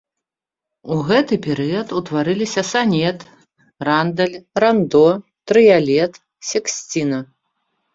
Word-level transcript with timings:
У 0.95 0.95
гэты 1.11 1.37
перыяд 1.47 1.87
утварыліся 1.99 2.61
санет, 2.71 3.19
рандэль, 3.91 4.37
рандо, 4.67 5.07
трыялет, 5.49 6.13
сексціна. 6.55 7.19